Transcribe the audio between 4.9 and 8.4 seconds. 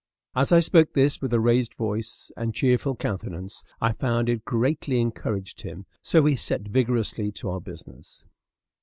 encouraged him; so we set vigorously to our business.